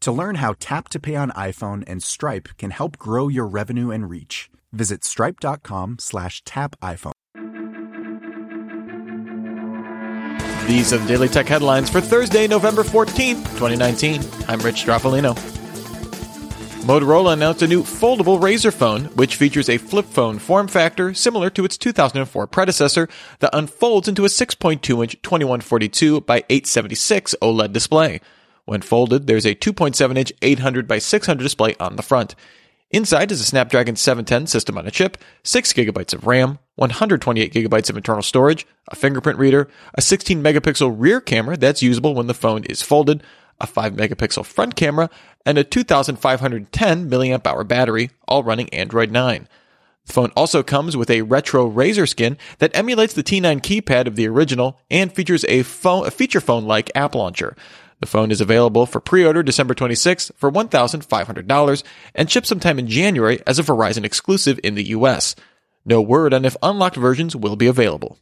To 0.00 0.12
learn 0.12 0.36
how 0.36 0.54
Tap 0.58 0.88
to 0.90 0.98
Pay 0.98 1.14
on 1.16 1.30
iPhone 1.32 1.84
and 1.86 2.02
Stripe 2.02 2.48
can 2.56 2.70
help 2.70 2.96
grow 2.96 3.28
your 3.28 3.46
revenue 3.46 3.90
and 3.90 4.08
reach, 4.08 4.50
visit 4.72 5.04
stripe.com 5.04 5.98
slash 5.98 6.42
tap 6.44 6.74
iPhone. 6.80 7.12
These 10.66 10.94
are 10.94 10.98
the 10.98 11.06
Daily 11.06 11.28
Tech 11.28 11.46
headlines 11.46 11.90
for 11.90 12.00
Thursday, 12.00 12.46
November 12.46 12.82
14th, 12.82 13.44
2019. 13.58 14.22
I'm 14.48 14.60
Rich 14.60 14.86
Stroffolino. 14.86 15.34
Motorola 16.86 17.34
announced 17.34 17.60
a 17.60 17.66
new 17.66 17.82
foldable 17.82 18.40
Razr 18.40 18.72
phone, 18.72 19.04
which 19.16 19.36
features 19.36 19.68
a 19.68 19.76
flip 19.76 20.06
phone 20.06 20.38
form 20.38 20.66
factor 20.66 21.12
similar 21.12 21.50
to 21.50 21.66
its 21.66 21.76
2004 21.76 22.46
predecessor 22.46 23.06
that 23.40 23.54
unfolds 23.54 24.08
into 24.08 24.24
a 24.24 24.28
6.2 24.28 25.02
inch 25.02 25.20
2142 25.20 26.22
by 26.22 26.38
876 26.48 27.34
OLED 27.42 27.74
display. 27.74 28.20
When 28.70 28.82
folded, 28.82 29.26
there's 29.26 29.46
a 29.46 29.56
2.7 29.56 30.16
inch 30.16 30.32
800 30.42 30.86
by 30.86 31.00
600 31.00 31.42
display 31.42 31.74
on 31.80 31.96
the 31.96 32.04
front. 32.04 32.36
Inside 32.92 33.32
is 33.32 33.40
a 33.40 33.44
Snapdragon 33.44 33.96
710 33.96 34.46
system 34.46 34.78
on 34.78 34.86
a 34.86 34.92
chip, 34.92 35.18
6 35.42 35.72
gigabytes 35.72 36.14
of 36.14 36.24
RAM, 36.24 36.60
128 36.76 37.52
gigabytes 37.52 37.90
of 37.90 37.96
internal 37.96 38.22
storage, 38.22 38.68
a 38.86 38.94
fingerprint 38.94 39.40
reader, 39.40 39.68
a 39.96 40.00
16 40.00 40.40
megapixel 40.40 40.94
rear 40.96 41.20
camera 41.20 41.56
that's 41.56 41.82
usable 41.82 42.14
when 42.14 42.28
the 42.28 42.32
phone 42.32 42.62
is 42.62 42.80
folded, 42.80 43.24
a 43.60 43.66
5 43.66 43.94
megapixel 43.94 44.46
front 44.46 44.76
camera, 44.76 45.10
and 45.44 45.58
a 45.58 45.64
2510 45.64 47.10
milliamp 47.10 47.44
hour 47.48 47.64
battery, 47.64 48.10
all 48.28 48.44
running 48.44 48.72
Android 48.72 49.10
9. 49.10 49.48
The 50.06 50.12
phone 50.12 50.30
also 50.36 50.62
comes 50.62 50.96
with 50.96 51.10
a 51.10 51.22
retro 51.22 51.68
Razr 51.68 52.08
skin 52.08 52.38
that 52.58 52.76
emulates 52.76 53.14
the 53.14 53.24
T9 53.24 53.62
keypad 53.62 54.06
of 54.06 54.14
the 54.14 54.28
original 54.28 54.78
and 54.88 55.12
features 55.12 55.44
a, 55.48 55.64
phone, 55.64 56.06
a 56.06 56.12
feature 56.12 56.40
phone 56.40 56.66
like 56.66 56.92
app 56.94 57.16
launcher. 57.16 57.56
The 58.00 58.06
phone 58.06 58.30
is 58.30 58.40
available 58.40 58.86
for 58.86 58.98
pre-order 58.98 59.42
December 59.42 59.74
26th 59.74 60.32
for 60.34 60.50
$1,500 60.50 61.82
and 62.14 62.30
ships 62.30 62.48
sometime 62.48 62.78
in 62.78 62.88
January 62.88 63.40
as 63.46 63.58
a 63.58 63.62
Verizon 63.62 64.04
exclusive 64.04 64.58
in 64.64 64.74
the 64.74 64.88
US. 64.88 65.36
No 65.84 66.00
word 66.00 66.32
on 66.32 66.44
if 66.44 66.56
unlocked 66.62 66.96
versions 66.96 67.36
will 67.36 67.56
be 67.56 67.66
available. 67.66 68.18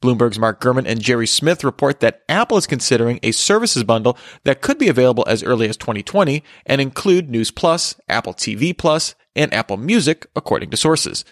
Bloomberg's 0.00 0.38
Mark 0.38 0.60
Gurman 0.60 0.86
and 0.86 1.02
Gerry 1.02 1.26
Smith 1.26 1.64
report 1.64 1.98
that 1.98 2.22
Apple 2.28 2.56
is 2.56 2.68
considering 2.68 3.18
a 3.22 3.32
services 3.32 3.82
bundle 3.82 4.16
that 4.44 4.60
could 4.60 4.78
be 4.78 4.88
available 4.88 5.24
as 5.26 5.42
early 5.42 5.68
as 5.68 5.76
2020 5.76 6.44
and 6.66 6.80
include 6.80 7.28
News 7.28 7.50
Plus, 7.50 7.96
Apple 8.08 8.34
TV 8.34 8.76
Plus, 8.76 9.16
and 9.34 9.52
Apple 9.52 9.76
Music, 9.76 10.26
according 10.36 10.70
to 10.70 10.76
sources. 10.76 11.24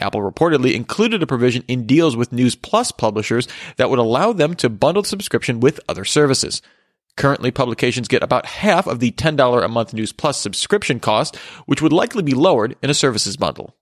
Apple 0.00 0.20
reportedly 0.20 0.74
included 0.74 1.22
a 1.22 1.26
provision 1.26 1.64
in 1.66 1.86
deals 1.86 2.16
with 2.16 2.32
News 2.32 2.54
Plus 2.54 2.92
publishers 2.92 3.48
that 3.76 3.90
would 3.90 3.98
allow 3.98 4.32
them 4.32 4.54
to 4.56 4.68
bundle 4.68 5.02
the 5.02 5.08
subscription 5.08 5.60
with 5.60 5.80
other 5.88 6.04
services. 6.04 6.62
Currently, 7.16 7.50
publications 7.50 8.06
get 8.06 8.22
about 8.22 8.46
half 8.46 8.86
of 8.86 9.00
the 9.00 9.10
$10 9.10 9.64
a 9.64 9.68
month 9.68 9.92
News 9.92 10.12
Plus 10.12 10.40
subscription 10.40 11.00
cost, 11.00 11.34
which 11.66 11.82
would 11.82 11.92
likely 11.92 12.22
be 12.22 12.32
lowered 12.32 12.76
in 12.80 12.90
a 12.90 12.94
services 12.94 13.36
bundle. 13.36 13.74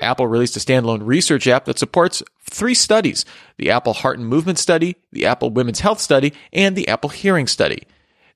Apple 0.00 0.26
released 0.26 0.56
a 0.56 0.60
standalone 0.60 1.06
research 1.06 1.46
app 1.48 1.64
that 1.64 1.78
supports 1.78 2.22
three 2.48 2.74
studies 2.74 3.24
the 3.56 3.70
Apple 3.70 3.92
Heart 3.92 4.18
and 4.18 4.28
Movement 4.28 4.58
Study, 4.58 4.96
the 5.10 5.26
Apple 5.26 5.50
Women's 5.50 5.80
Health 5.80 6.00
Study, 6.00 6.32
and 6.52 6.76
the 6.76 6.88
Apple 6.88 7.10
Hearing 7.10 7.46
Study. 7.46 7.82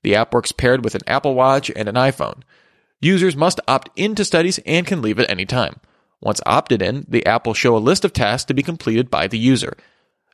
The 0.03 0.15
app 0.15 0.33
works 0.33 0.51
paired 0.51 0.83
with 0.83 0.95
an 0.95 1.01
Apple 1.07 1.33
Watch 1.33 1.71
and 1.75 1.87
an 1.87 1.95
iPhone. 1.95 2.41
Users 3.01 3.35
must 3.35 3.59
opt 3.67 3.89
into 3.95 4.25
studies 4.25 4.59
and 4.65 4.87
can 4.87 5.01
leave 5.01 5.19
at 5.19 5.29
any 5.29 5.45
time. 5.45 5.79
Once 6.21 6.41
opted 6.45 6.81
in, 6.81 7.05
the 7.07 7.25
app 7.25 7.45
will 7.45 7.53
show 7.53 7.75
a 7.75 7.79
list 7.79 8.03
of 8.03 8.13
tasks 8.13 8.45
to 8.45 8.53
be 8.53 8.63
completed 8.63 9.09
by 9.09 9.27
the 9.27 9.37
user. 9.37 9.77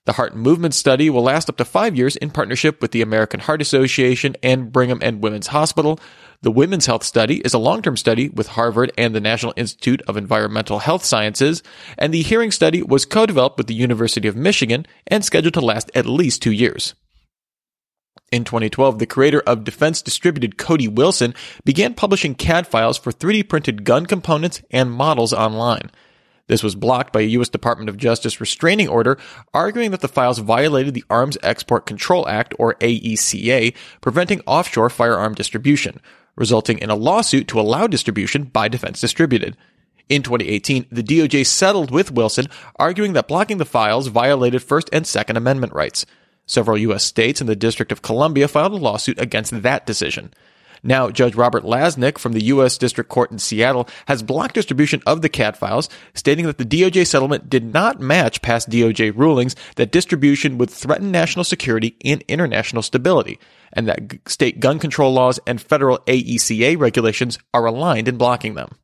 The 0.05 0.13
Heart 0.13 0.35
Movement 0.35 0.73
Study 0.73 1.09
will 1.09 1.23
last 1.23 1.49
up 1.49 1.55
to 1.57 1.65
five 1.65 1.95
years 1.95 2.17
in 2.17 2.29
partnership 2.29 2.81
with 2.81 2.91
the 2.91 3.01
American 3.01 3.39
Heart 3.39 3.61
Association 3.61 4.35
and 4.43 4.69
Brigham 4.69 4.99
and 5.01 5.23
Women's 5.23 5.47
Hospital. 5.47 5.97
The 6.41 6.51
Women's 6.51 6.87
Health 6.87 7.03
Study 7.03 7.37
is 7.37 7.53
a 7.53 7.57
long-term 7.57 7.95
study 7.95 8.27
with 8.27 8.49
Harvard 8.49 8.91
and 8.97 9.15
the 9.15 9.21
National 9.21 9.53
Institute 9.55 10.01
of 10.05 10.17
Environmental 10.17 10.79
Health 10.79 11.05
Sciences, 11.05 11.63
and 11.97 12.13
the 12.13 12.21
Hearing 12.21 12.51
Study 12.51 12.83
was 12.83 13.05
co-developed 13.05 13.57
with 13.57 13.67
the 13.67 13.73
University 13.73 14.27
of 14.27 14.35
Michigan 14.35 14.85
and 15.07 15.23
scheduled 15.23 15.53
to 15.53 15.61
last 15.61 15.89
at 15.95 16.05
least 16.05 16.41
two 16.41 16.51
years. 16.51 16.95
In 18.33 18.45
2012, 18.45 18.97
the 18.97 19.05
creator 19.05 19.41
of 19.41 19.63
Defense 19.63 20.01
Distributed 20.01 20.57
Cody 20.57 20.87
Wilson 20.87 21.35
began 21.65 21.93
publishing 21.93 22.33
CAD 22.33 22.65
files 22.65 22.97
for 22.97 23.11
3D 23.11 23.47
printed 23.47 23.83
gun 23.83 24.07
components 24.07 24.63
and 24.71 24.91
models 24.91 25.33
online. 25.33 25.91
This 26.47 26.63
was 26.63 26.73
blocked 26.73 27.13
by 27.13 27.19
a 27.19 27.25
U.S. 27.37 27.49
Department 27.49 27.89
of 27.89 27.97
Justice 27.97 28.41
restraining 28.41 28.87
order, 28.87 29.19
arguing 29.53 29.91
that 29.91 30.01
the 30.01 30.07
files 30.07 30.39
violated 30.39 30.95
the 30.95 31.05
Arms 31.11 31.37
Export 31.43 31.85
Control 31.85 32.27
Act, 32.27 32.55
or 32.57 32.73
AECA, 32.79 33.75
preventing 34.01 34.41
offshore 34.47 34.89
firearm 34.89 35.35
distribution, 35.35 36.01
resulting 36.35 36.79
in 36.79 36.89
a 36.89 36.95
lawsuit 36.95 37.47
to 37.49 37.59
allow 37.59 37.85
distribution 37.85 38.45
by 38.45 38.67
Defense 38.67 38.99
Distributed. 38.99 39.55
In 40.09 40.23
2018, 40.23 40.87
the 40.91 41.03
DOJ 41.03 41.45
settled 41.45 41.91
with 41.91 42.11
Wilson, 42.11 42.47
arguing 42.77 43.13
that 43.13 43.27
blocking 43.27 43.59
the 43.59 43.63
files 43.63 44.07
violated 44.07 44.63
First 44.63 44.89
and 44.91 45.05
Second 45.05 45.37
Amendment 45.37 45.73
rights. 45.73 46.07
Several 46.45 46.77
U.S. 46.77 47.03
states 47.03 47.41
and 47.41 47.49
the 47.49 47.55
District 47.55 47.91
of 47.91 48.01
Columbia 48.01 48.47
filed 48.47 48.73
a 48.73 48.77
lawsuit 48.77 49.19
against 49.19 49.61
that 49.63 49.85
decision. 49.85 50.33
Now, 50.85 51.09
Judge 51.09 51.35
Robert 51.35 51.63
Lasnik 51.63 52.17
from 52.17 52.33
the 52.33 52.43
U.S. 52.45 52.77
District 52.77 53.09
Court 53.09 53.31
in 53.31 53.39
Seattle 53.39 53.87
has 54.05 54.21
blocked 54.21 54.53
distribution 54.53 55.01
of 55.05 55.21
the 55.21 55.29
CAD 55.29 55.55
files, 55.55 55.87
stating 56.13 56.45
that 56.45 56.57
the 56.57 56.65
DOJ 56.65 57.07
settlement 57.07 57.49
did 57.49 57.73
not 57.73 58.01
match 58.01 58.41
past 58.41 58.69
DOJ 58.69 59.15
rulings 59.15 59.55
that 59.77 59.93
distribution 59.93 60.57
would 60.57 60.69
threaten 60.69 61.09
national 61.09 61.45
security 61.45 61.95
and 62.03 62.21
international 62.27 62.81
stability, 62.81 63.39
and 63.71 63.87
that 63.87 64.01
state 64.27 64.59
gun 64.59 64.77
control 64.77 65.13
laws 65.13 65.39
and 65.47 65.61
federal 65.61 65.99
AECA 65.99 66.77
regulations 66.77 67.39
are 67.53 67.65
aligned 67.65 68.09
in 68.09 68.17
blocking 68.17 68.55
them. 68.55 68.75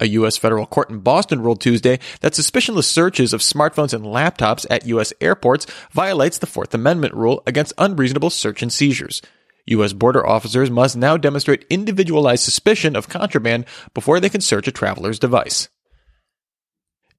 A 0.00 0.06
U.S. 0.08 0.36
federal 0.36 0.66
court 0.66 0.90
in 0.90 0.98
Boston 0.98 1.40
ruled 1.40 1.60
Tuesday 1.60 2.00
that 2.20 2.32
suspicionless 2.32 2.84
searches 2.84 3.32
of 3.32 3.40
smartphones 3.40 3.94
and 3.94 4.04
laptops 4.04 4.66
at 4.68 4.86
U.S. 4.86 5.12
airports 5.20 5.66
violates 5.92 6.38
the 6.38 6.46
Fourth 6.46 6.74
Amendment 6.74 7.14
rule 7.14 7.42
against 7.46 7.72
unreasonable 7.78 8.30
search 8.30 8.60
and 8.62 8.72
seizures. 8.72 9.22
U.S. 9.66 9.92
border 9.92 10.26
officers 10.26 10.70
must 10.70 10.96
now 10.96 11.16
demonstrate 11.16 11.64
individualized 11.70 12.42
suspicion 12.42 12.96
of 12.96 13.08
contraband 13.08 13.66
before 13.94 14.20
they 14.20 14.28
can 14.28 14.40
search 14.40 14.68
a 14.68 14.72
traveler's 14.72 15.18
device. 15.18 15.68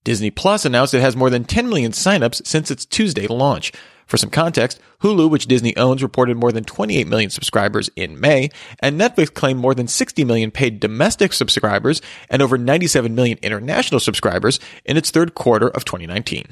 Disney 0.04 0.30
Plus 0.30 0.66
announced 0.66 0.94
it 0.94 1.01
has 1.01 1.16
more 1.16 1.31
than 1.31 1.45
10 1.45 1.68
million 1.68 1.92
signups 1.92 2.45
since 2.45 2.69
its 2.69 2.86
Tuesday 2.86 3.25
launch. 3.25 3.72
For 4.06 4.18
some 4.18 4.30
context, 4.30 4.80
Hulu, 5.02 5.30
which 5.30 5.48
Disney 5.48 5.75
owns, 5.78 6.04
reported 6.04 6.38
more 6.38 6.52
than 6.52 6.63
28 6.63 7.07
million 7.07 7.30
subscribers 7.30 7.90
in 7.96 8.19
May, 8.19 8.50
and 8.80 9.00
Netflix 9.00 9.34
claimed 9.34 9.60
more 9.60 9.74
than 9.74 9.88
60 9.88 10.24
million 10.24 10.52
paid 10.52 10.80
domestic 10.80 11.34
subscribers 11.34 12.02
and 12.30 12.42
over 12.42 12.57
97 12.57 13.16
million 13.16 13.40
international 13.42 14.00
subscribers 14.00 14.60
in 14.86 14.98
its 14.98 15.10
third 15.10 15.34
quarter 15.34 15.68
of 15.68 15.86
2019. 15.86 16.46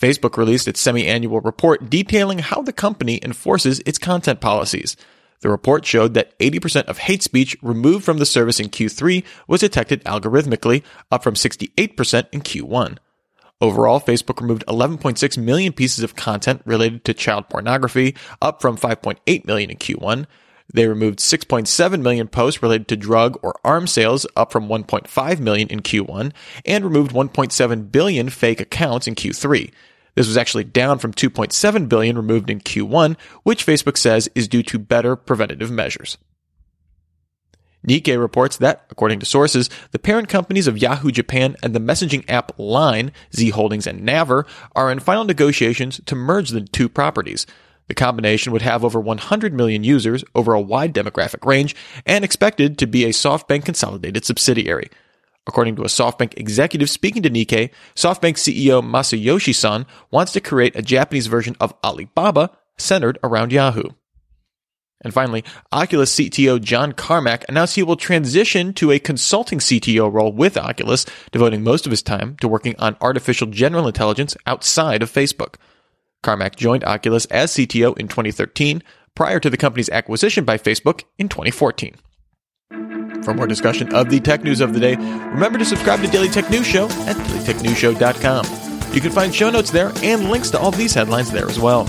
Facebook 0.00 0.36
released 0.36 0.66
its 0.66 0.80
semi-annual 0.80 1.40
report 1.40 1.88
detailing 1.88 2.40
how 2.40 2.60
the 2.60 2.72
company 2.72 3.20
enforces 3.22 3.80
its 3.86 3.98
content 3.98 4.40
policies. 4.40 4.96
The 5.42 5.48
report 5.48 5.84
showed 5.84 6.14
that 6.14 6.36
80% 6.40 6.84
of 6.86 6.98
hate 6.98 7.22
speech 7.22 7.56
removed 7.62 8.04
from 8.04 8.18
the 8.18 8.26
service 8.26 8.58
in 8.58 8.68
Q3 8.68 9.24
was 9.46 9.60
detected 9.60 10.02
algorithmically, 10.04 10.82
up 11.12 11.22
from 11.22 11.34
68% 11.34 12.26
in 12.32 12.40
Q1. 12.40 12.98
Overall, 13.62 14.00
Facebook 14.00 14.40
removed 14.40 14.64
11.6 14.66 15.38
million 15.38 15.72
pieces 15.72 16.02
of 16.02 16.16
content 16.16 16.62
related 16.64 17.04
to 17.04 17.14
child 17.14 17.48
pornography, 17.48 18.16
up 18.42 18.60
from 18.60 18.76
5.8 18.76 19.46
million 19.46 19.70
in 19.70 19.76
Q1. 19.76 20.26
They 20.74 20.88
removed 20.88 21.20
6.7 21.20 22.02
million 22.02 22.26
posts 22.26 22.60
related 22.60 22.88
to 22.88 22.96
drug 22.96 23.38
or 23.40 23.54
arms 23.62 23.92
sales, 23.92 24.26
up 24.34 24.50
from 24.50 24.66
1.5 24.66 25.38
million 25.38 25.68
in 25.68 25.78
Q1, 25.78 26.32
and 26.66 26.84
removed 26.84 27.12
1.7 27.12 27.92
billion 27.92 28.30
fake 28.30 28.60
accounts 28.60 29.06
in 29.06 29.14
Q3. 29.14 29.70
This 30.16 30.26
was 30.26 30.36
actually 30.36 30.64
down 30.64 30.98
from 30.98 31.14
2.7 31.14 31.88
billion 31.88 32.16
removed 32.16 32.50
in 32.50 32.58
Q1, 32.58 33.16
which 33.44 33.64
Facebook 33.64 33.96
says 33.96 34.28
is 34.34 34.48
due 34.48 34.64
to 34.64 34.78
better 34.80 35.14
preventative 35.14 35.70
measures. 35.70 36.18
Nikkei 37.86 38.18
reports 38.18 38.56
that, 38.58 38.86
according 38.90 39.20
to 39.20 39.26
sources, 39.26 39.68
the 39.90 39.98
parent 39.98 40.28
companies 40.28 40.66
of 40.66 40.78
Yahoo 40.78 41.10
Japan 41.10 41.56
and 41.62 41.74
the 41.74 41.80
messaging 41.80 42.24
app 42.28 42.52
Line, 42.58 43.12
Z 43.34 43.50
Holdings 43.50 43.86
and 43.86 44.02
Naver, 44.02 44.46
are 44.74 44.92
in 44.92 45.00
final 45.00 45.24
negotiations 45.24 46.00
to 46.06 46.14
merge 46.14 46.50
the 46.50 46.60
two 46.60 46.88
properties. 46.88 47.46
The 47.88 47.94
combination 47.94 48.52
would 48.52 48.62
have 48.62 48.84
over 48.84 49.00
100 49.00 49.52
million 49.52 49.84
users 49.84 50.24
over 50.34 50.54
a 50.54 50.60
wide 50.60 50.94
demographic 50.94 51.44
range 51.44 51.74
and 52.06 52.24
expected 52.24 52.78
to 52.78 52.86
be 52.86 53.04
a 53.04 53.10
SoftBank 53.10 53.64
consolidated 53.64 54.24
subsidiary. 54.24 54.88
According 55.46 55.74
to 55.76 55.82
a 55.82 55.86
SoftBank 55.86 56.38
executive 56.38 56.88
speaking 56.88 57.22
to 57.22 57.30
Nikkei, 57.30 57.70
SoftBank 57.96 58.36
CEO 58.36 58.80
Masayoshi 58.80 59.54
Son 59.54 59.86
wants 60.10 60.32
to 60.32 60.40
create 60.40 60.76
a 60.76 60.82
Japanese 60.82 61.26
version 61.26 61.56
of 61.60 61.74
Alibaba 61.82 62.50
centered 62.78 63.18
around 63.24 63.52
Yahoo. 63.52 63.90
And 65.02 65.12
finally, 65.12 65.44
Oculus 65.72 66.14
CTO 66.14 66.60
John 66.60 66.92
Carmack 66.92 67.44
announced 67.48 67.76
he 67.76 67.82
will 67.82 67.96
transition 67.96 68.72
to 68.74 68.92
a 68.92 68.98
consulting 68.98 69.58
CTO 69.58 70.12
role 70.12 70.32
with 70.32 70.56
Oculus, 70.56 71.04
devoting 71.30 71.62
most 71.62 71.86
of 71.86 71.90
his 71.90 72.02
time 72.02 72.36
to 72.36 72.48
working 72.48 72.74
on 72.78 72.96
artificial 73.00 73.48
general 73.48 73.86
intelligence 73.86 74.36
outside 74.46 75.02
of 75.02 75.10
Facebook. 75.10 75.56
Carmack 76.22 76.56
joined 76.56 76.84
Oculus 76.84 77.24
as 77.26 77.52
CTO 77.52 77.98
in 77.98 78.08
2013, 78.08 78.82
prior 79.14 79.40
to 79.40 79.50
the 79.50 79.56
company's 79.56 79.90
acquisition 79.90 80.44
by 80.44 80.56
Facebook 80.56 81.02
in 81.18 81.28
2014. 81.28 81.96
For 83.24 83.34
more 83.34 83.46
discussion 83.46 83.94
of 83.94 84.10
the 84.10 84.20
tech 84.20 84.42
news 84.42 84.60
of 84.60 84.72
the 84.72 84.80
day, 84.80 84.96
remember 84.96 85.58
to 85.58 85.64
subscribe 85.64 86.00
to 86.00 86.08
Daily 86.08 86.28
Tech 86.28 86.50
News 86.50 86.66
Show 86.66 86.86
at 86.86 87.16
dailytechnewsshow.com. 87.16 88.94
You 88.94 89.00
can 89.00 89.12
find 89.12 89.34
show 89.34 89.50
notes 89.50 89.70
there 89.70 89.92
and 90.02 90.28
links 90.28 90.50
to 90.50 90.58
all 90.58 90.70
these 90.70 90.94
headlines 90.94 91.30
there 91.30 91.48
as 91.48 91.58
well. 91.58 91.86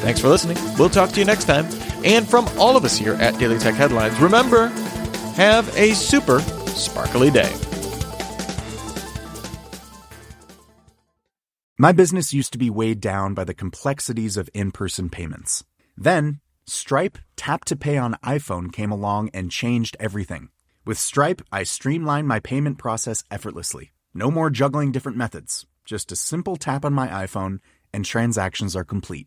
Thanks 0.00 0.20
for 0.20 0.28
listening. 0.28 0.58
We'll 0.78 0.90
talk 0.90 1.10
to 1.10 1.18
you 1.18 1.24
next 1.24 1.44
time. 1.44 1.66
And 2.06 2.28
from 2.28 2.46
all 2.56 2.76
of 2.76 2.84
us 2.84 2.96
here 2.96 3.14
at 3.14 3.36
Daily 3.36 3.58
Tech 3.58 3.74
Headlines, 3.74 4.20
remember, 4.20 4.68
have 5.34 5.76
a 5.76 5.92
super 5.94 6.38
sparkly 6.68 7.32
day. 7.32 7.52
My 11.76 11.90
business 11.90 12.32
used 12.32 12.52
to 12.52 12.58
be 12.58 12.70
weighed 12.70 13.00
down 13.00 13.34
by 13.34 13.42
the 13.42 13.54
complexities 13.54 14.36
of 14.36 14.48
in 14.54 14.70
person 14.70 15.10
payments. 15.10 15.64
Then, 15.96 16.40
Stripe 16.64 17.18
Tap 17.34 17.64
to 17.64 17.76
Pay 17.76 17.98
on 17.98 18.14
iPhone 18.24 18.72
came 18.72 18.92
along 18.92 19.30
and 19.34 19.50
changed 19.50 19.96
everything. 19.98 20.50
With 20.84 20.98
Stripe, 20.98 21.42
I 21.50 21.64
streamlined 21.64 22.28
my 22.28 22.38
payment 22.38 22.78
process 22.78 23.24
effortlessly. 23.32 23.90
No 24.14 24.30
more 24.30 24.48
juggling 24.48 24.92
different 24.92 25.18
methods. 25.18 25.66
Just 25.84 26.12
a 26.12 26.16
simple 26.16 26.54
tap 26.54 26.84
on 26.84 26.94
my 26.94 27.08
iPhone, 27.08 27.58
and 27.92 28.04
transactions 28.04 28.76
are 28.76 28.84
complete. 28.84 29.26